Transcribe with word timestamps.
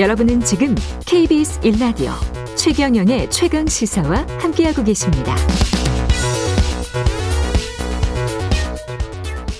여러분은 0.00 0.40
지금 0.40 0.74
KBS 1.04 1.60
1라디오 1.60 2.12
최경영의 2.56 3.28
최강 3.28 3.66
시사와 3.66 4.24
함께하고 4.40 4.82
계십니다. 4.82 5.34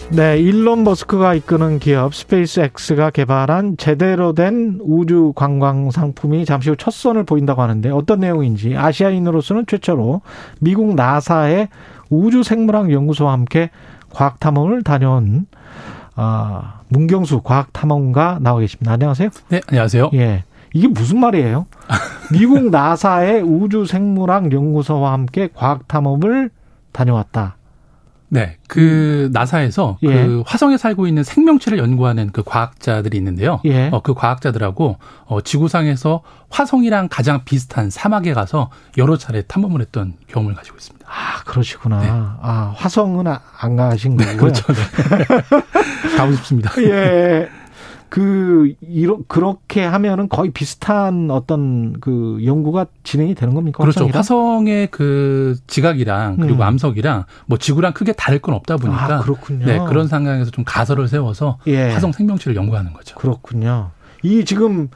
네, 0.09 0.39
일론 0.39 0.83
머스크가 0.83 1.35
이끄는 1.35 1.79
기업 1.79 2.15
스페이스X가 2.15 3.11
개발한 3.11 3.77
제대로 3.77 4.33
된 4.33 4.79
우주 4.81 5.35
관광 5.37 5.91
상품이 5.91 6.47
잠시 6.47 6.71
후 6.71 6.77
첫 6.77 6.91
선을 6.95 7.25
보인다고 7.25 7.61
하는데 7.61 7.91
어떤 7.91 8.21
내용인지 8.21 8.79
아시아인으로서는 8.79 9.67
최초로 9.67 10.23
미국 10.59 10.95
나사의 10.95 11.69
우주 12.09 12.43
생물학 12.43 12.91
연구소와 12.91 13.33
함께 13.33 13.69
과학 14.09 14.41
탐험을 14.41 14.85
다녀온 14.85 15.45
아, 16.17 16.81
문경수 16.89 17.41
과학 17.43 17.73
탐험가 17.73 18.39
나와 18.41 18.61
계십니다. 18.61 18.93
안녕하세요. 18.93 19.31
네, 19.49 19.61
안녕하세요. 19.69 20.11
예. 20.15 20.45
이게 20.73 20.87
무슨 20.89 21.19
말이에요? 21.21 21.67
미국 22.33 22.71
나사의 22.71 23.43
우주 23.43 23.87
생물학 23.87 24.53
연구소와 24.53 25.13
함께 25.13 25.49
과학 25.55 25.89
탐험을 25.89 26.51
다녀왔다. 26.93 27.57
네, 28.33 28.57
그 28.69 29.29
나사에서 29.33 29.99
예. 30.05 30.07
그 30.07 30.43
화성에 30.47 30.77
살고 30.79 31.09
있는 31.09 31.25
생명체를 31.25 31.79
연구하는 31.79 32.31
그 32.33 32.45
과학자들이 32.45 33.19
있는데요. 33.19 33.61
예. 33.65 33.89
어, 33.93 34.01
그 34.03 34.15
과학자들하고 34.15 34.99
어, 35.27 35.41
지구상에서 35.41 36.23
화성이랑 36.49 37.09
가장 37.11 37.45
비슷한 37.45 37.91
사막에 37.91 38.33
가서 38.33 38.71
여러 38.99 39.17
차례 39.17 39.43
탐험을 39.43 39.81
했던 39.81 40.15
경험을 40.29 40.55
가지고 40.55 40.77
있습니다. 40.77 41.07
아, 41.09 41.43
그러시구나. 41.45 42.01
네. 42.01 42.09
아, 42.09 42.73
화성은 42.77 43.27
아- 43.27 43.41
안 43.59 43.75
가신 43.77 44.17
거고요. 44.17 44.37
그렇죠. 44.39 44.73
네. 44.73 45.25
가고 46.17 46.33
싶습니다. 46.37 46.71
예. 46.83 47.49
그, 48.11 48.75
이러, 48.81 49.19
그렇게 49.29 49.83
하면은 49.85 50.29
거의 50.29 50.51
비슷한 50.51 51.31
어떤 51.31 51.99
그 52.01 52.39
연구가 52.45 52.87
진행이 53.05 53.35
되는 53.37 53.55
겁니까? 53.55 53.79
그렇죠. 53.83 54.01
화성이랑? 54.01 54.19
화성의 54.19 54.89
그 54.91 55.57
지각이랑 55.69 56.37
그리고 56.37 56.57
음. 56.57 56.63
암석이랑 56.63 57.25
뭐 57.47 57.57
지구랑 57.57 57.93
크게 57.93 58.13
다를 58.13 58.41
건 58.41 58.55
없다 58.57 58.77
보니까 58.77 59.19
아, 59.19 59.21
그렇군요. 59.21 59.65
네, 59.65 59.79
그런 59.87 60.09
상황에서 60.09 60.51
좀 60.51 60.65
가설을 60.65 61.07
세워서 61.09 61.59
예. 61.69 61.91
화성 61.91 62.13
생명체를 62.13 62.57
연구하는 62.57 62.93
거죠. 62.93 63.15
그렇군요. 63.17 63.91
이 64.23 64.45
지금 64.45 64.89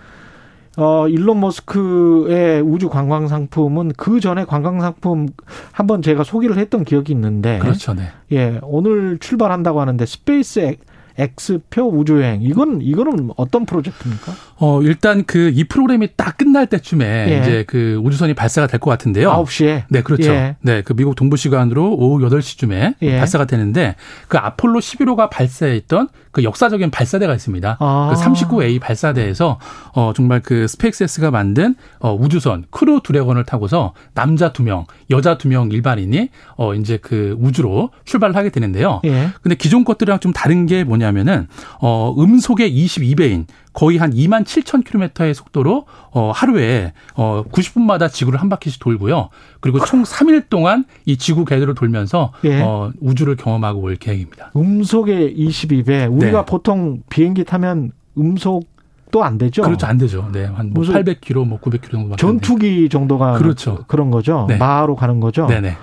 어 0.76 1.06
일론 1.06 1.38
머스크의 1.40 2.60
우주 2.60 2.88
관광 2.88 3.28
상품은 3.28 3.92
그 3.96 4.18
전에 4.18 4.44
관광 4.44 4.80
상품 4.80 5.28
한번 5.70 6.02
제가 6.02 6.24
소개를 6.24 6.58
했던 6.58 6.84
기억이 6.84 7.12
있는데 7.12 7.60
그렇죠. 7.60 7.94
네. 7.94 8.08
예, 8.32 8.58
오늘 8.62 9.18
출발한다고 9.18 9.80
하는데 9.80 10.04
스페이스 10.04 10.74
X표 11.18 11.88
우주여행 11.88 12.42
이건 12.42 12.80
이거는 12.82 13.30
어떤 13.36 13.66
프로젝트입니까? 13.66 14.32
어, 14.56 14.80
일단 14.82 15.24
그 15.24 15.52
이 15.54 15.64
프로그램이 15.64 16.08
딱 16.16 16.36
끝날 16.36 16.66
때쯤에 16.66 17.26
예. 17.30 17.38
이제 17.40 17.64
그 17.66 18.00
우주선이 18.02 18.34
발사가 18.34 18.66
될 18.66 18.80
것 18.80 18.90
같은데요. 18.90 19.30
9시에 19.30 19.84
네, 19.88 20.02
그렇죠. 20.02 20.30
예. 20.30 20.56
네, 20.62 20.82
그 20.82 20.94
미국 20.94 21.14
동부 21.14 21.36
시간으로 21.36 21.92
오후 21.94 22.18
8시쯤에 22.28 22.94
예. 23.02 23.18
발사가 23.18 23.44
되는데 23.44 23.94
그 24.28 24.36
아폴로 24.38 24.80
11호가 24.80 25.30
발사했던 25.30 26.08
그 26.32 26.42
역사적인 26.42 26.90
발사대가 26.90 27.32
있습니다. 27.34 27.76
아. 27.78 28.12
그 28.14 28.20
39A 28.20 28.80
발사대에서 28.80 29.58
어 29.94 30.12
정말 30.14 30.40
그 30.40 30.66
스페이스X가 30.66 31.30
만든 31.30 31.76
어 32.00 32.14
우주선 32.14 32.64
크루 32.70 33.00
드래곤을 33.04 33.44
타고서 33.44 33.92
남자 34.14 34.52
두 34.52 34.62
명, 34.64 34.86
여자 35.10 35.38
두명 35.38 35.70
일반인이 35.70 36.30
어 36.56 36.74
이제 36.74 36.98
그 37.00 37.36
우주로 37.38 37.90
출발을 38.04 38.34
하게 38.34 38.50
되는데요. 38.50 39.00
예. 39.04 39.28
근데 39.42 39.54
기존 39.54 39.84
것들이랑 39.84 40.18
좀 40.18 40.32
다른 40.32 40.66
게 40.66 40.82
뭐냐면은 40.84 41.46
어 41.80 42.12
음속의 42.18 42.72
22배인 42.74 43.46
거의 43.74 43.98
한 43.98 44.12
2만 44.12 44.44
7천 44.44 44.84
킬로미터의 44.84 45.34
속도로 45.34 45.84
어 46.12 46.30
하루에 46.34 46.92
어 47.14 47.44
90분마다 47.50 48.10
지구를 48.10 48.40
한 48.40 48.48
바퀴씩 48.48 48.80
돌고요. 48.80 49.28
그리고 49.60 49.84
총 49.84 50.04
3일 50.04 50.48
동안 50.48 50.84
이 51.04 51.16
지구 51.16 51.44
궤도를 51.44 51.74
돌면서 51.74 52.32
예. 52.44 52.62
어 52.62 52.92
우주를 53.00 53.36
경험하고 53.36 53.80
올 53.80 53.96
계획입니다. 53.96 54.52
음속의 54.56 55.36
22배. 55.36 56.10
우리가 56.10 56.40
네. 56.40 56.46
보통 56.46 57.02
비행기 57.10 57.44
타면 57.44 57.90
음속도 58.16 59.24
안 59.24 59.38
되죠. 59.38 59.62
그렇죠. 59.62 59.86
안 59.86 59.98
되죠. 59.98 60.30
네. 60.32 60.44
한뭐 60.44 60.70
무슨 60.72 60.94
800km 60.94 61.44
뭐 61.44 61.58
900km 61.58 61.90
정도밖에 61.90 62.12
안 62.12 62.16
전투기 62.16 62.88
정도가 62.88 63.38
그렇죠. 63.38 63.84
그런 63.88 64.12
거죠. 64.12 64.46
네. 64.48 64.56
마하로 64.56 64.94
가는 64.94 65.18
거죠. 65.18 65.46
네네. 65.46 65.76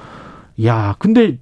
야, 0.66 0.96
근데 0.98 1.38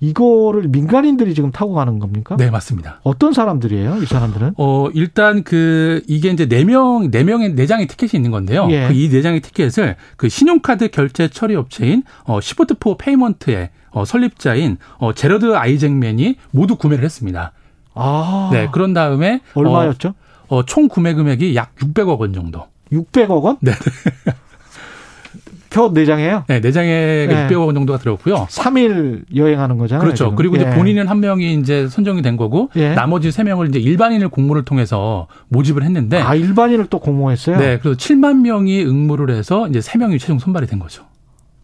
이거를 0.00 0.68
민간인들이 0.68 1.34
지금 1.34 1.50
타고 1.50 1.74
가는 1.74 1.98
겁니까? 1.98 2.36
네, 2.36 2.50
맞습니다. 2.50 3.00
어떤 3.02 3.32
사람들이에요, 3.32 3.96
이 4.02 4.06
사람들은? 4.06 4.54
어, 4.56 4.88
일단 4.94 5.42
그, 5.42 6.02
이게 6.06 6.30
이제 6.30 6.46
네명네 6.46 7.24
명의 7.24 7.54
네 7.54 7.66
장의 7.66 7.86
티켓이 7.86 8.12
있는 8.14 8.30
건데요. 8.30 8.68
예. 8.70 8.88
그이 8.88 9.08
네 9.08 9.22
장의 9.22 9.40
티켓을 9.40 9.96
그 10.16 10.28
신용카드 10.28 10.90
결제 10.90 11.28
처리 11.28 11.54
업체인 11.56 12.02
어, 12.24 12.40
Shift4 12.40 12.74
Payment의 12.78 13.70
어, 13.90 14.04
설립자인 14.04 14.78
어, 14.98 15.12
제러드 15.12 15.54
아이잭맨이 15.54 16.36
모두 16.50 16.76
구매를 16.76 17.04
했습니다. 17.04 17.52
아, 17.94 18.50
네, 18.52 18.68
그런 18.70 18.94
다음에 18.94 19.40
얼마였죠? 19.54 20.14
어, 20.48 20.58
어, 20.58 20.64
총 20.64 20.88
구매 20.88 21.14
금액이 21.14 21.56
약 21.56 21.74
600억 21.76 22.18
원 22.20 22.32
정도. 22.32 22.66
600억 22.92 23.42
원? 23.42 23.58
네. 23.60 23.72
표 25.78 25.92
4장이에요? 25.92 26.42
네, 26.48 26.58
네장에 26.58 26.88
네. 27.28 27.46
600억 27.48 27.66
원 27.66 27.74
정도가 27.76 28.00
들었고요. 28.00 28.48
3일 28.50 29.24
여행하는 29.34 29.78
거잖아요. 29.78 30.04
그렇죠. 30.04 30.24
지금. 30.24 30.34
그리고 30.34 30.56
이제 30.56 30.66
예. 30.66 30.74
본인은 30.74 31.06
한 31.06 31.20
명이 31.20 31.54
이제 31.54 31.86
선정이 31.86 32.20
된 32.22 32.36
거고 32.36 32.70
예. 32.74 32.94
나머지 32.94 33.30
세 33.30 33.44
명을 33.44 33.68
이제 33.68 33.78
일반인을 33.78 34.28
공모를 34.28 34.64
통해서 34.64 35.28
모집을 35.48 35.84
했는데 35.84 36.20
아, 36.20 36.34
일반인을 36.34 36.86
또 36.86 36.98
공모했어요? 36.98 37.58
네, 37.58 37.78
그래서 37.78 37.96
7만 37.96 38.40
명이 38.40 38.84
응모를 38.84 39.30
해서 39.30 39.68
이제 39.68 39.80
세 39.80 39.98
명이 39.98 40.18
최종 40.18 40.40
선발이 40.40 40.66
된 40.66 40.80
거죠. 40.80 41.04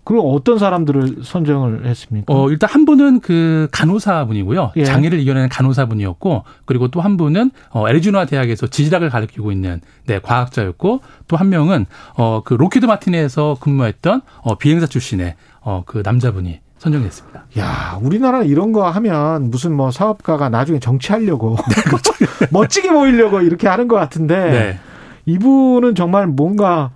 그럼 0.05 0.23
어떤 0.27 0.59
사람들을 0.59 1.17
선정을 1.23 1.87
했습니까? 1.87 2.33
어, 2.33 2.51
일단 2.51 2.69
한 2.71 2.85
분은 2.85 3.21
그 3.21 3.69
간호사 3.73 4.27
분이고요. 4.27 4.73
예. 4.77 4.85
장애를 4.85 5.19
이겨내는 5.19 5.49
간호사 5.49 5.87
분이었고, 5.87 6.45
그리고 6.67 6.89
또 6.89 7.01
한 7.01 7.17
분은 7.17 7.51
어, 7.71 7.89
애리조나 7.89 8.27
대학에서 8.27 8.67
지질학을 8.67 9.11
가르치고 9.11 9.51
있는 9.53 9.81
네, 10.07 10.19
과학자였고, 10.19 11.01
또 11.29 11.37
한 11.37 11.49
명은 11.49 11.87
어, 12.17 12.43
그 12.45 12.55
로키드 12.55 12.87
마틴에서 12.87 13.57
근무했던 13.61 14.21
어, 14.43 14.59
비행사 14.59 14.87
출신의 14.87 15.35
어, 15.63 15.83
그 15.87 16.03
남자분이 16.05 16.61
선정됐습니다. 16.79 17.45
야, 17.59 17.99
우리나라 18.03 18.43
이런 18.43 18.73
거 18.73 18.89
하면 18.91 19.51
무슨 19.51 19.73
뭐 19.75 19.91
사업가가 19.91 20.51
나중에 20.51 20.81
정치하려고 20.81 21.57
멋지게 22.51 22.91
보이려고 22.93 23.41
이렇게 23.41 23.69
하는 23.69 23.89
것 23.89 23.97
같은데 23.97 24.37
네. 24.51 24.79
이분은 25.27 25.95
정말 25.95 26.27
뭔가 26.27 26.91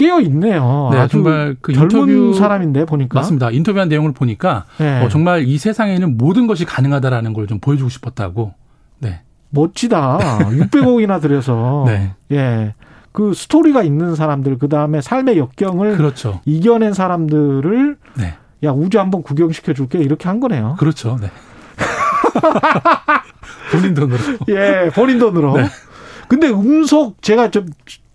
깨어 0.00 0.20
있네요. 0.22 0.88
네, 0.92 1.06
정말 1.08 1.56
그 1.60 1.74
젊은 1.74 1.90
인터뷰 2.08 2.32
사람인데 2.34 2.86
보니까 2.86 3.18
맞습니다. 3.20 3.50
인터뷰한 3.50 3.90
내용을 3.90 4.12
보니까 4.12 4.64
네. 4.78 5.04
어, 5.04 5.08
정말 5.10 5.46
이 5.46 5.58
세상에는 5.58 6.16
모든 6.16 6.46
것이 6.46 6.64
가능하다라는 6.64 7.34
걸 7.34 7.46
좀 7.46 7.58
보여주고 7.60 7.90
싶었다고. 7.90 8.54
네. 9.00 9.20
멋지다. 9.50 10.18
600억이나 10.48 11.20
들여서 11.20 11.84
네. 11.86 12.14
예. 12.32 12.74
그 13.12 13.34
스토리가 13.34 13.82
있는 13.82 14.14
사람들 14.14 14.56
그 14.58 14.68
다음에 14.70 15.00
삶의 15.02 15.36
역경을 15.36 15.96
그렇죠. 15.98 16.40
이겨낸 16.46 16.94
사람들을 16.94 17.96
네. 18.16 18.34
야 18.64 18.70
우주 18.70 18.98
한번 19.00 19.22
구경시켜 19.22 19.74
줄게 19.74 19.98
이렇게 19.98 20.28
한 20.28 20.40
거네요. 20.40 20.76
그렇죠. 20.78 21.18
네. 21.20 21.28
본인 23.72 23.94
돈으로. 23.94 24.18
예, 24.48 24.90
본인 24.94 25.18
돈으로. 25.18 25.56
네. 25.56 25.66
근데 26.28 26.48
음속 26.48 27.20
제가 27.22 27.50
좀 27.50 27.66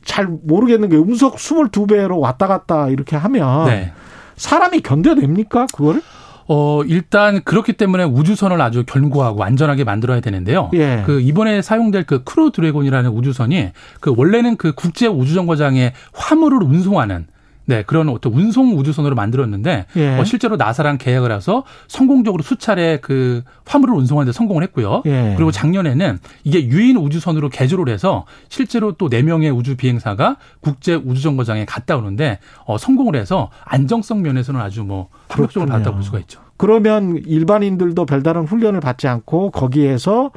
잘 0.06 0.28
모르겠는 0.28 0.90
게 0.90 0.96
음속 0.96 1.36
22배로 1.36 2.20
왔다 2.20 2.48
갔다 2.48 2.88
이렇게 2.90 3.16
하면 3.18 3.66
네. 3.66 3.92
사람이 4.38 4.82
견뎌냅니까? 4.82 5.68
그거를? 5.74 6.02
어, 6.48 6.84
일단 6.86 7.44
그렇기 7.44 7.74
때문에 7.74 8.04
우주선을 8.04 8.62
아주 8.62 8.84
견고하고 8.86 9.44
안전하게 9.44 9.84
만들어야 9.84 10.20
되는데요. 10.20 10.70
예. 10.74 11.02
그 11.06 11.20
이번에 11.20 11.62
사용될 11.62 12.04
그 12.06 12.24
크루 12.24 12.52
드래곤이라는 12.52 13.10
우주선이 13.10 13.72
그 14.00 14.14
원래는 14.16 14.58
그 14.58 14.74
국제 14.74 15.08
우주정거장에 15.08 15.94
화물을 16.14 16.62
운송하는 16.62 17.26
네, 17.68 17.84
그런 17.84 18.10
어떤 18.10 18.34
운송 18.34 18.78
우주선으로 18.78 19.16
만들었는데 19.16 19.86
예. 19.96 20.18
어, 20.20 20.24
실제로 20.24 20.56
나사랑 20.56 20.98
계약을 21.00 21.32
해서 21.32 21.64
성공적으로 21.88 22.44
수차례 22.44 23.00
그 23.02 23.42
화물을 23.66 23.96
운송하는 23.96 24.32
데 24.32 24.34
성공을 24.36 24.62
했고요. 24.64 25.02
예. 25.08 25.34
그리고 25.36 25.52
작년에는 25.52 26.20
이게 26.44 26.68
유인 26.68 26.98
우주선으로 26.98 27.50
개조를 27.50 27.92
해서 27.92 28.26
실제로 28.50 28.92
또 28.92 29.08
네명의 29.10 29.50
우주 29.50 29.76
비행사가 29.76 30.38
국제 30.62 30.94
우주정거장에 30.94 31.66
갔다 31.66 31.98
오는데 31.98 32.40
어, 32.66 32.78
성공을 32.78 33.16
해서 33.16 33.50
안정성 33.64 34.22
면에서는 34.22 34.60
아주 34.62 34.84
뭐 34.84 35.10
합격적으로. 35.30 35.72
받았다 35.72 35.92
볼 35.92 36.04
수가 36.04 36.20
있죠. 36.20 36.42
그러면 36.58 37.22
일반인들도 37.26 38.06
별다른 38.06 38.44
훈련을 38.46 38.80
받지 38.80 39.08
않고 39.08 39.52
거기에서 39.52 40.32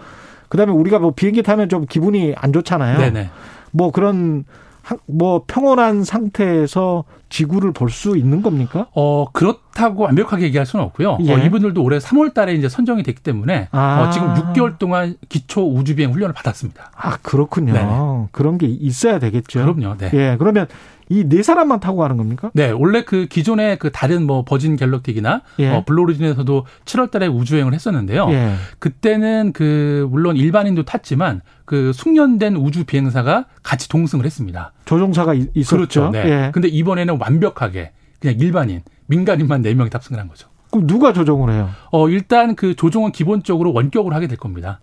그다음에 0.48 0.72
우리가 0.72 0.98
뭐 0.98 1.12
비행기 1.12 1.42
타면 1.42 1.69
좀 1.69 1.84
기분이 1.86 2.32
안 2.36 2.52
좋잖아요. 2.52 2.98
네네. 2.98 3.28
뭐 3.70 3.90
그런 3.92 4.44
하- 4.46 4.68
뭐 5.06 5.44
평온한 5.46 6.05
상태에서 6.05 7.05
지구를 7.29 7.73
볼 7.73 7.90
수 7.90 8.17
있는 8.17 8.40
겁니까? 8.43 8.87
어, 8.94 9.26
그렇다고 9.32 10.05
완벽하게 10.05 10.44
얘기할 10.44 10.64
수는 10.67 10.85
없고요. 10.87 11.19
예. 11.23 11.35
어, 11.35 11.38
이분들도 11.38 11.82
올해 11.82 11.99
3월 11.99 12.32
달에 12.32 12.55
이제 12.55 12.69
선정이 12.69 13.02
됐기 13.02 13.23
때문에 13.23 13.69
아. 13.70 14.02
어, 14.02 14.11
지금 14.11 14.32
6개월 14.35 14.79
동안 14.79 15.17
기초 15.29 15.69
우주 15.70 15.94
비행 15.96 16.12
훈련을 16.12 16.32
받았습니다. 16.35 16.90
아 16.96 17.17
그렇군요. 17.19 17.73
네네. 17.75 18.26
그런 18.32 18.56
게 18.58 18.67
있어야 18.67 19.19
되겠죠. 19.19 19.61
그럼요. 19.75 19.96
네. 19.99 20.11
예, 20.14 20.37
그러면 20.38 20.67
이 21.10 21.25
네 21.28 21.43
사람만 21.43 21.81
타고 21.81 21.99
가는 21.99 22.16
겁니까? 22.16 22.50
네, 22.55 22.70
원래 22.70 23.02
그 23.02 23.26
기존의 23.26 23.78
그 23.78 23.90
다른 23.90 24.26
뭐 24.26 24.44
버진 24.44 24.76
갤럭틱이나 24.76 25.43
예. 25.58 25.69
어, 25.70 25.84
블루오리진에서도 25.87 26.66
7월 26.84 27.10
달에 27.10 27.26
우주여행을 27.26 27.72
했었는데요. 27.75 28.28
예. 28.31 28.55
그때는 28.78 29.52
그 29.52 30.06
물론 30.10 30.37
일반인도 30.37 30.84
탔지만 30.84 31.40
그 31.64 31.93
숙련된 31.94 32.56
우주 32.56 32.84
비행사가 32.84 33.46
같이 33.62 33.88
동승을 33.88 34.25
했습니다. 34.25 34.72
조종사가 34.84 35.34
이- 35.34 35.46
있었죠. 35.55 35.76
그렇죠. 35.76 36.10
네. 36.10 36.25
예. 36.26 36.50
근데 36.52 36.69
이번에는 36.69 37.19
완벽하게 37.20 37.93
그냥 38.20 38.37
일반인, 38.40 38.82
민간인만 39.06 39.62
4 39.62 39.75
명이 39.75 39.90
탑승을 39.90 40.20
한 40.20 40.28
거죠. 40.28 40.49
그럼 40.70 40.87
누가 40.87 41.12
조종을 41.14 41.52
해요? 41.55 41.70
어, 41.90 42.08
일단 42.10 42.55
그 42.55 42.75
조종은 42.76 43.12
기본적으로 43.12 43.72
원격으로 43.72 44.14
하게 44.14 44.26
될 44.26 44.37
겁니다. 44.37 44.81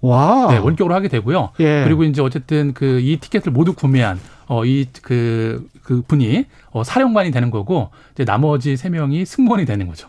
와. 0.00 0.48
네, 0.50 0.58
원격으로 0.58 0.94
하게 0.94 1.06
되고요. 1.08 1.50
예. 1.60 1.84
그리고 1.84 2.02
이제 2.02 2.20
어쨌든 2.20 2.74
그 2.74 2.98
이 3.00 3.18
티켓을 3.18 3.52
모두 3.52 3.72
구매한 3.74 4.18
어 4.52 4.64
이 4.64 4.86
그 5.02 5.66
그 5.82 6.02
분이 6.06 6.44
어 6.70 6.84
사령관이 6.84 7.30
되는 7.32 7.50
거고 7.50 7.90
이제 8.12 8.24
나머지 8.24 8.76
세 8.76 8.88
명이 8.88 9.24
승무원이 9.26 9.64
되는 9.66 9.86
거죠. 9.88 10.08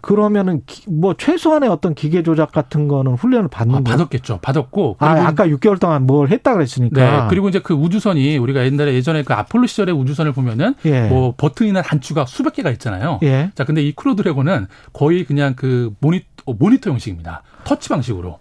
그러면은 0.00 0.62
기- 0.66 0.90
뭐 0.90 1.14
최소한의 1.14 1.68
어떤 1.70 1.94
기계 1.94 2.24
조작 2.24 2.50
같은 2.50 2.88
거는 2.88 3.12
훈련을 3.14 3.48
받는 3.48 3.76
아? 3.76 3.80
받았겠죠. 3.84 4.40
받았고 4.42 4.96
아, 4.98 5.10
아까 5.10 5.46
6개월 5.46 5.78
동안 5.78 6.06
뭘 6.06 6.28
했다 6.30 6.54
그랬으니까. 6.54 7.22
네, 7.22 7.26
그리고 7.30 7.48
이제 7.48 7.60
그 7.60 7.72
우주선이 7.72 8.36
우리가 8.38 8.64
옛날에 8.64 8.94
예전에 8.94 9.22
그 9.22 9.32
아폴로 9.32 9.66
시절의 9.68 9.94
우주선을 9.94 10.32
보면은 10.32 10.74
예. 10.86 11.02
뭐 11.08 11.34
버튼이나 11.36 11.82
단추가 11.82 12.26
수백 12.26 12.54
개가 12.54 12.70
있잖아요. 12.72 13.20
예. 13.22 13.52
자, 13.54 13.62
근데 13.64 13.80
이 13.82 13.92
크루 13.92 14.16
드래곤은 14.16 14.66
거의 14.92 15.24
그냥 15.24 15.54
그 15.54 15.94
모니, 16.00 16.24
어, 16.46 16.52
모니터 16.54 16.90
형식입니다. 16.90 17.42
터치 17.62 17.88
방식으로. 17.88 18.40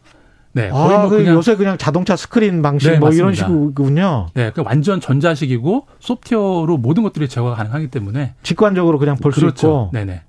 네, 0.53 0.69
거의 0.69 0.95
아, 0.95 0.99
뭐그 1.01 1.17
그냥 1.17 1.35
요새 1.35 1.55
그냥 1.55 1.77
자동차 1.77 2.15
스크린 2.15 2.61
방식 2.61 2.91
네, 2.91 2.99
뭐 2.99 3.09
이런 3.09 3.29
맞습니다. 3.29 3.47
식이군요. 3.47 4.27
네, 4.33 4.51
그 4.53 4.63
완전 4.65 4.99
전자식이고 4.99 5.87
소프트웨어로 5.99 6.77
모든 6.77 7.03
것들이 7.03 7.29
제어가 7.29 7.55
가능하기 7.55 7.87
때문에 7.87 8.35
직관적으로 8.43 8.99
그냥 8.99 9.15
볼수 9.15 9.39
그렇죠. 9.39 9.67
있고. 9.67 9.89
네네. 9.93 10.21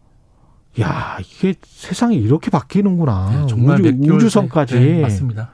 야, 0.81 1.19
이게 1.21 1.55
세상이 1.63 2.17
이렇게 2.17 2.51
바뀌는구나. 2.51 3.31
네, 3.33 3.47
정말 3.47 3.81
우주, 3.81 4.15
우주선까지 4.15 4.75
사이- 4.75 4.85
네, 4.85 5.01
맞습니다. 5.03 5.51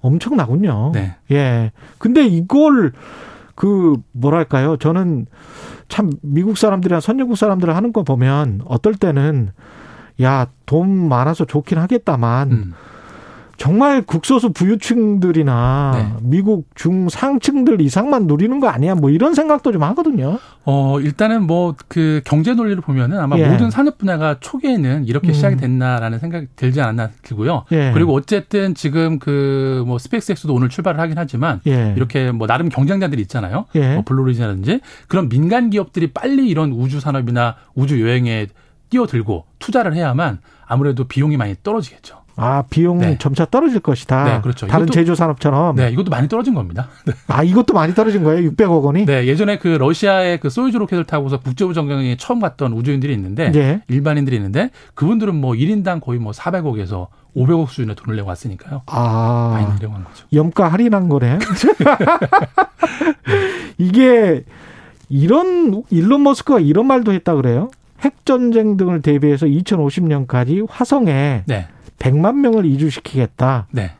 엄청나군요. 0.00 0.92
네. 0.94 1.16
예. 1.30 1.72
근데 1.98 2.24
이걸 2.26 2.92
그 3.54 3.96
뭐랄까요? 4.12 4.76
저는 4.76 5.26
참 5.88 6.10
미국 6.22 6.56
사람들이나 6.56 7.00
선진국 7.00 7.36
사람들 7.36 7.74
하는 7.74 7.92
거 7.92 8.02
보면 8.04 8.62
어떨 8.64 8.94
때는 8.94 9.50
야, 10.22 10.46
돈 10.66 11.08
많아서 11.08 11.44
좋긴 11.46 11.78
하겠다만 11.78 12.52
음. 12.52 12.74
정말 13.60 14.00
극소수 14.00 14.54
부유층들이나 14.54 15.90
네. 15.94 16.16
미국 16.22 16.66
중상층들 16.74 17.82
이상만 17.82 18.26
누리는 18.26 18.58
거 18.58 18.68
아니야? 18.68 18.94
뭐 18.94 19.10
이런 19.10 19.34
생각도 19.34 19.70
좀 19.70 19.82
하거든요. 19.82 20.38
어, 20.64 20.98
일단은 20.98 21.46
뭐 21.46 21.74
그 21.86 22.22
경제 22.24 22.54
논리를 22.54 22.80
보면은 22.80 23.18
아마 23.18 23.36
예. 23.36 23.46
모든 23.46 23.70
산업 23.70 23.98
분야가 23.98 24.38
초기에는 24.40 25.04
이렇게 25.06 25.28
음. 25.28 25.32
시작이 25.34 25.56
됐나라는 25.56 26.18
생각이 26.20 26.46
들지 26.56 26.80
않았나 26.80 27.10
들고요. 27.22 27.64
예. 27.72 27.90
그리고 27.92 28.14
어쨌든 28.14 28.74
지금 28.74 29.18
그 29.18 29.84
뭐 29.86 29.98
스페이스X도 29.98 30.54
오늘 30.54 30.68
출발을 30.70 30.98
하긴 30.98 31.18
하지만 31.18 31.60
예. 31.66 31.92
이렇게 31.96 32.30
뭐 32.32 32.46
나름 32.46 32.70
경쟁자들이 32.70 33.20
있잖아요. 33.22 33.66
예. 33.74 33.94
뭐 33.94 34.04
블루 34.06 34.27
오리진이라든지 34.27 34.80
그런 35.06 35.28
민간 35.28 35.68
기업들이 35.68 36.12
빨리 36.12 36.48
이런 36.48 36.72
우주 36.72 36.98
산업이나 36.98 37.56
우주 37.74 38.00
여행에 38.00 38.46
뛰어들고 38.88 39.44
투자를 39.58 39.94
해야만 39.94 40.38
아무래도 40.66 41.04
비용이 41.04 41.36
많이 41.36 41.54
떨어지겠죠. 41.62 42.19
아, 42.42 42.62
비용 42.70 42.98
네. 43.00 43.18
점차 43.18 43.44
떨어질 43.44 43.80
것이다. 43.80 44.24
네, 44.24 44.40
그렇죠. 44.40 44.66
다른 44.66 44.86
이것도- 44.86 44.92
제조 44.92 45.14
산업처럼. 45.14 45.76
네, 45.76 45.90
이것도 45.90 46.10
많이 46.10 46.26
떨어진 46.26 46.54
겁니다. 46.54 46.88
아, 47.28 47.42
이것도 47.42 47.74
많이 47.74 47.94
떨어진 47.94 48.24
거예요? 48.24 48.50
600억 48.50 48.82
원이? 48.82 49.04
네, 49.04 49.26
예전에 49.26 49.58
그 49.58 49.68
러시아의 49.68 50.40
그 50.40 50.48
소유주 50.48 50.78
로켓을 50.78 51.04
타고서 51.04 51.40
국제우주 51.40 51.74
정거장에 51.74 52.16
처음 52.16 52.40
갔던 52.40 52.72
우주인들이 52.72 53.12
있는데 53.12 53.52
예. 53.54 53.82
일반인들이 53.88 54.36
있는데 54.36 54.70
그분들은 54.94 55.34
뭐 55.34 55.52
1인당 55.52 56.00
거의 56.00 56.18
뭐 56.18 56.32
400억에서 56.32 57.08
500억 57.36 57.68
수준의 57.68 57.94
돈을 57.96 58.16
내고 58.16 58.28
왔으니까요. 58.28 58.82
많이 58.86 59.66
아, 59.66 59.76
내려간 59.78 60.04
거죠. 60.04 60.24
염가 60.32 60.68
할인한 60.68 61.10
거네. 61.10 61.38
이게 63.78 64.44
이런 65.08 65.82
일론 65.90 66.22
머스크가 66.22 66.60
이런 66.60 66.86
말도 66.86 67.12
했다 67.12 67.34
그래요. 67.34 67.70
핵 68.00 68.24
전쟁 68.24 68.76
등을 68.76 69.02
대비해서 69.02 69.46
2050년까지 69.46 70.66
화성에 70.70 71.42
네. 71.46 71.66
100만 72.00 72.34
명을 72.36 72.64
이주시키겠다. 72.66 73.68
네. 73.70 73.92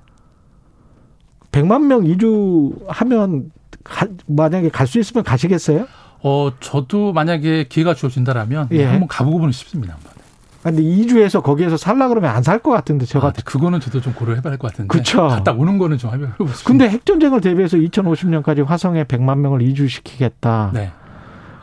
100만 1.52 1.85
명 1.87 2.05
이주하면 2.06 3.52
가- 3.85 4.06
만약에 4.26 4.69
갈 4.70 4.87
수 4.88 4.99
있으면 4.99 5.23
가시겠어요? 5.23 5.87
어, 6.23 6.50
저도 6.61 7.12
만약에 7.12 7.64
기회가 7.69 7.94
주어진다라면 7.94 8.69
예. 8.73 8.85
한번 8.85 9.06
가보고는 9.08 9.52
싶습니다. 9.52 9.94
한번. 9.94 10.12
근데 10.62 10.82
이주해서 10.82 11.41
거기에서 11.41 11.76
살라 11.79 12.08
그러면 12.08 12.31
안 12.35 12.43
살 12.43 12.58
것 12.58 12.70
같은데 12.70 13.06
저 13.06 13.19
아. 13.20 13.32
그거는 13.44 13.81
저도 13.81 14.00
좀 14.03 14.12
고려해 14.12 14.43
봐야 14.43 14.53
할 14.53 14.58
것 14.58 14.70
같은데. 14.70 14.88
그쵸. 14.88 15.26
갔다 15.29 15.53
오는 15.53 15.79
거는 15.79 15.96
좀 15.99 16.12
해보고 16.12 16.49
싶습니다. 16.49 16.62
근데 16.67 16.88
핵 16.88 17.06
전쟁을 17.06 17.41
대비해서 17.41 17.76
2050년까지 17.79 18.64
화성에 18.67 19.05
100만 19.05 19.38
명을 19.38 19.62
이주시키겠다. 19.62 20.70
네. 20.75 20.93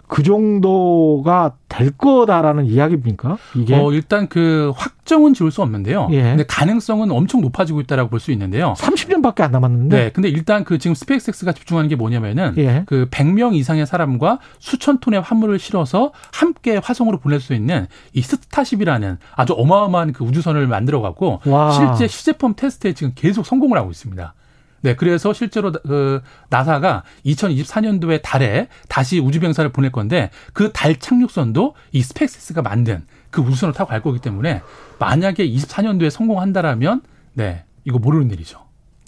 그 0.07 0.23
정도가 0.23 1.53
될 1.77 1.91
거다라는 1.91 2.65
이야기입니까? 2.65 3.37
이게 3.55 3.75
어, 3.75 3.91
일단 3.91 4.27
그 4.27 4.71
확정은 4.75 5.33
지을 5.33 5.51
수 5.51 5.61
없는데요. 5.61 6.07
예. 6.11 6.21
근데 6.23 6.43
가능성은 6.45 7.11
엄청 7.11 7.41
높아지고 7.41 7.81
있다라고 7.81 8.09
볼 8.09 8.19
수 8.19 8.31
있는데요. 8.31 8.73
30년밖에 8.77 9.41
안 9.41 9.51
남았는데. 9.51 9.95
네. 9.97 10.11
근데 10.11 10.27
일단 10.29 10.63
그 10.63 10.79
지금 10.79 10.95
스페이스X가 10.95 11.53
집중하는 11.53 11.87
게 11.89 11.95
뭐냐면은 11.95 12.53
예. 12.57 12.83
그 12.87 13.07
100명 13.11 13.55
이상의 13.55 13.85
사람과 13.85 14.39
수천 14.59 14.99
톤의 14.99 15.21
화물을 15.21 15.57
실어서 15.59 16.11
함께 16.33 16.77
화성으로 16.83 17.19
보낼 17.19 17.39
수 17.39 17.53
있는 17.53 17.87
이 18.13 18.21
스타쉽이라는 18.21 19.17
아주 19.35 19.53
어마어마한 19.53 20.13
그 20.13 20.23
우주선을 20.23 20.65
만들어 20.67 21.01
갖고 21.01 21.41
와. 21.45 21.71
실제 21.71 22.07
시제품 22.07 22.55
테스트에 22.55 22.93
지금 22.93 23.13
계속 23.15 23.45
성공을 23.45 23.77
하고 23.77 23.91
있습니다. 23.91 24.33
네, 24.81 24.95
그래서 24.95 25.33
실제로 25.33 25.71
그 25.71 26.21
나사가 26.49 27.03
2024년도에 27.25 28.21
달에 28.21 28.67
다시 28.87 29.19
우주 29.19 29.39
병사를 29.39 29.69
보낼 29.71 29.91
건데 29.91 30.29
그 30.53 30.71
달 30.71 30.95
착륙선도 30.97 31.73
이 31.91 32.01
스페이스X가 32.01 32.61
만든 32.61 33.05
그 33.31 33.41
우주선을 33.41 33.73
타고 33.73 33.89
갈 33.89 34.01
거기 34.01 34.19
때문에 34.19 34.61
만약에 34.99 35.47
24년도에 35.49 36.09
성공한다라면 36.09 37.01
네, 37.33 37.63
이거 37.85 37.99
모르는 37.99 38.31
일이죠. 38.31 38.59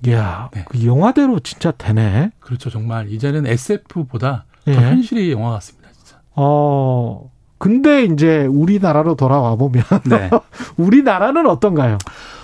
이야, 0.08 0.50
네. 0.54 0.66
그 0.70 0.86
영화대로 0.86 1.40
진짜 1.42 1.72
되네. 1.72 2.32
그렇죠. 2.40 2.70
정말 2.70 3.10
이제는 3.12 3.46
SF보다 3.48 4.46
예. 4.68 4.74
더 4.74 4.82
현실이 4.82 5.32
영화 5.32 5.52
같습니다, 5.52 5.90
진짜. 5.92 6.22
어. 6.36 7.30
근데 7.58 8.06
이제 8.06 8.46
우리나라로 8.46 9.16
돌아와 9.16 9.58
보면 9.58 9.84
네. 10.06 10.30
우리나라는 10.78 11.46
어떤가요? 11.46 11.98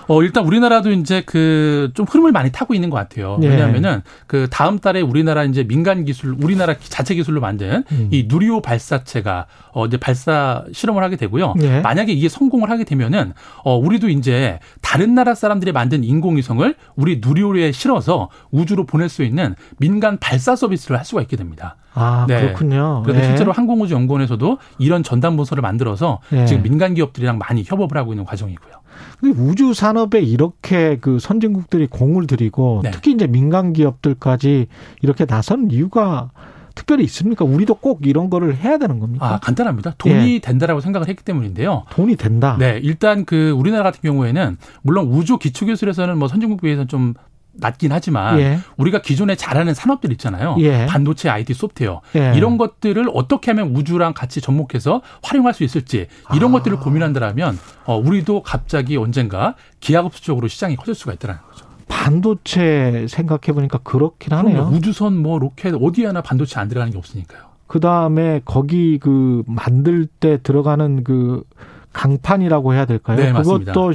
어, 0.07 0.21
일단 0.24 0.45
우리나라도 0.45 0.91
이제 0.91 1.21
그 1.21 1.85
좀 1.93 2.05
흐름을 2.05 2.31
많이 2.31 2.51
타고 2.51 2.74
있는 2.74 2.89
것 2.89 2.97
같아요. 2.97 3.39
예. 3.41 3.47
왜냐하면은 3.47 4.01
그 4.27 4.47
다음 4.50 4.79
달에 4.79 5.01
우리나라 5.01 5.43
이제 5.43 5.63
민간 5.63 6.03
기술, 6.05 6.35
우리나라 6.41 6.75
자체 6.79 7.15
기술로 7.15 7.41
만든 7.41 7.83
음. 7.91 8.09
이 8.12 8.25
누리호 8.27 8.62
발사체가 8.62 9.45
어, 9.71 9.85
이제 9.85 9.97
발사 9.97 10.63
실험을 10.71 11.03
하게 11.03 11.15
되고요. 11.15 11.55
예. 11.62 11.79
만약에 11.81 12.12
이게 12.12 12.29
성공을 12.29 12.69
하게 12.69 12.83
되면은 12.83 13.33
어, 13.63 13.77
우리도 13.77 14.09
이제 14.09 14.59
다른 14.81 15.15
나라 15.15 15.35
사람들이 15.35 15.71
만든 15.71 16.03
인공위성을 16.03 16.75
우리 16.95 17.21
누리호에 17.24 17.71
실어서 17.71 18.29
우주로 18.51 18.85
보낼 18.85 19.09
수 19.09 19.24
있는 19.24 19.55
민간 19.77 20.17
발사 20.17 20.55
서비스를 20.55 20.97
할 20.97 21.05
수가 21.05 21.21
있게 21.21 21.38
됩니다. 21.38 21.77
아, 21.93 22.25
네. 22.27 22.41
그렇군요. 22.41 23.03
그래서 23.05 23.21
예. 23.21 23.25
실제로 23.27 23.51
항공우주연구원에서도 23.53 24.57
이런 24.79 25.01
전담 25.03 25.38
부서를 25.38 25.62
만들어서 25.62 26.19
예. 26.33 26.45
지금 26.45 26.63
민간 26.63 26.93
기업들이랑 26.93 27.38
많이 27.38 27.63
협업을 27.65 27.97
하고 27.97 28.12
있는 28.12 28.25
과정이고요. 28.25 28.74
근데 29.19 29.39
우주 29.39 29.74
산업에 29.74 30.21
이렇게 30.21 30.97
그 31.00 31.19
선진국들이 31.19 31.88
공을 31.88 32.27
들이고 32.27 32.81
네. 32.83 32.91
특히 32.91 33.12
이제 33.12 33.27
민간 33.27 33.74
기업들까지 33.74 34.67
이렇게 35.01 35.25
나선 35.25 35.71
이유가 35.71 36.31
특별히 36.75 37.05
있습니까? 37.05 37.45
우리도 37.45 37.75
꼭 37.75 38.05
이런 38.05 38.29
거를 38.29 38.55
해야 38.57 38.77
되는 38.77 39.00
겁니까? 39.00 39.35
아, 39.35 39.39
간단합니다. 39.39 39.95
돈이 39.97 40.41
된다라고 40.41 40.81
생각을 40.81 41.07
했기 41.07 41.24
때문인데요. 41.24 41.85
돈이 41.91 42.17
된다. 42.17 42.57
네, 42.59 42.79
일단 42.83 43.25
그 43.25 43.51
우리나라 43.51 43.83
같은 43.83 44.01
경우에는 44.01 44.57
물론 44.81 45.07
우주 45.07 45.38
기초 45.38 45.65
기술에서는 45.65 46.17
뭐 46.17 46.27
선진국 46.27 46.62
비해서는 46.62 46.88
좀 46.89 47.13
낮긴 47.57 47.91
하지만 47.91 48.39
예. 48.39 48.59
우리가 48.77 49.01
기존에 49.01 49.35
잘하는 49.35 49.74
산업들 49.74 50.12
있잖아요. 50.13 50.55
예. 50.59 50.85
반도체, 50.85 51.29
IT, 51.29 51.53
소프트웨어 51.53 52.01
예. 52.15 52.33
이런 52.35 52.57
것들을 52.57 53.05
어떻게 53.13 53.51
하면 53.51 53.75
우주랑 53.75 54.13
같이 54.13 54.41
접목해서 54.41 55.01
활용할 55.24 55.53
수 55.53 55.63
있을지 55.63 56.07
이런 56.33 56.51
아. 56.51 56.53
것들을 56.53 56.77
고민한다라면 56.77 57.57
어, 57.85 57.97
우리도 57.97 58.43
갑자기 58.43 58.97
언젠가 58.97 59.55
기하급수 59.79 60.24
적으로 60.24 60.47
시장이 60.47 60.75
커질 60.75 60.95
수가 60.95 61.13
있다는 61.13 61.35
거죠. 61.50 61.65
반도체 61.88 63.05
생각해 63.07 63.53
보니까 63.53 63.79
그렇긴 63.79 64.33
하네요. 64.33 64.69
우주선 64.74 65.17
뭐 65.17 65.39
로켓 65.39 65.74
어디 65.79 66.03
하나 66.05 66.21
반도체 66.21 66.59
안 66.59 66.67
들어가는 66.67 66.91
게 66.91 66.97
없으니까요. 66.97 67.41
그 67.67 67.79
다음에 67.79 68.41
거기 68.45 69.00
그 69.00 69.43
만들 69.47 70.05
때 70.05 70.39
들어가는 70.41 71.03
그 71.03 71.43
강판이라고 71.95 72.73
해야 72.73 72.85
될까요? 72.85 73.17
네, 73.17 73.31
맞습니다. 73.31 73.71
그것도 73.71 73.93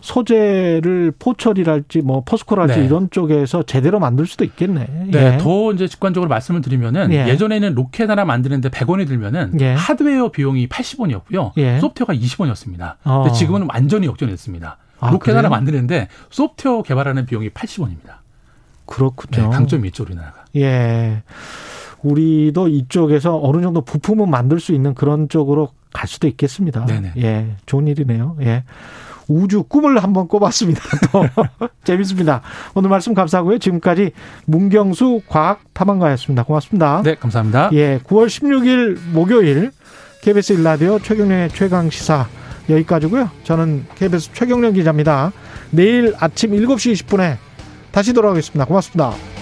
소재를 0.00 1.12
포철이랄지 1.18 2.02
뭐 2.02 2.22
포스코랄지 2.24 2.80
네. 2.80 2.84
이런 2.84 3.08
쪽에서 3.10 3.62
제대로 3.62 4.00
만들 4.00 4.26
수도 4.26 4.44
있겠네. 4.44 5.06
네, 5.10 5.34
예. 5.34 5.38
더 5.38 5.72
이제 5.72 5.86
직관적으로 5.86 6.28
말씀을 6.28 6.60
드리면은 6.60 7.12
예. 7.12 7.28
예. 7.28 7.36
전에는 7.36 7.74
로켓 7.74 8.10
하나 8.10 8.24
만드는데 8.24 8.68
100원이 8.68 9.06
들면은 9.06 9.58
예. 9.60 9.74
하드웨어 9.74 10.30
비용이 10.30 10.68
80원이었고요. 10.68 11.52
예. 11.56 11.78
소프트웨어가 11.78 12.14
20원이었습니다. 12.14 12.94
어. 13.04 13.22
근데 13.22 13.38
지금은 13.38 13.68
완전히 13.72 14.06
역전했습니다. 14.06 14.78
아, 14.98 15.10
로켓 15.10 15.26
그래요? 15.26 15.38
하나 15.38 15.48
만드는데 15.48 16.08
소프트웨어 16.30 16.82
개발하는 16.82 17.26
비용이 17.26 17.50
80원입니다. 17.50 18.16
그렇군요. 18.86 19.48
네, 19.48 19.56
강점이 19.56 19.88
있죠, 19.88 20.02
우리나라가. 20.02 20.44
예. 20.56 21.22
우리도 22.02 22.68
이쪽에서 22.68 23.40
어느 23.42 23.62
정도 23.62 23.80
부품은 23.80 24.30
만들 24.30 24.60
수 24.60 24.72
있는 24.72 24.94
그런 24.94 25.28
쪽으로 25.28 25.70
갈 25.92 26.08
수도 26.08 26.26
있겠습니다. 26.28 26.84
네네. 26.86 27.12
예. 27.18 27.56
좋은 27.66 27.86
일이네요. 27.86 28.36
예. 28.42 28.64
우주 29.28 29.64
꿈을 29.64 30.02
한번 30.02 30.28
꼽았습니다. 30.28 30.80
또 31.10 31.24
재밌습니다. 31.84 32.42
오늘 32.74 32.90
말씀 32.90 33.14
감사하고요. 33.14 33.58
지금까지 33.58 34.12
문경수 34.46 35.22
과학 35.28 35.62
탐험가였습니다. 35.72 36.44
고맙습니다. 36.44 37.02
네, 37.02 37.14
감사합니다. 37.16 37.70
예. 37.72 37.98
9월 38.04 38.26
16일 38.26 38.98
목요일 39.12 39.72
KBS 40.22 40.54
일라디오 40.54 40.98
최경련의 40.98 41.50
최강 41.50 41.90
시사 41.90 42.26
여기까지고요. 42.68 43.30
저는 43.44 43.86
KBS 43.94 44.32
최경련 44.32 44.74
기자입니다. 44.74 45.32
내일 45.70 46.14
아침 46.18 46.52
7시 46.52 46.92
20분에 46.92 47.36
다시 47.90 48.12
돌아오겠습니다. 48.12 48.64
고맙습니다. 48.64 49.35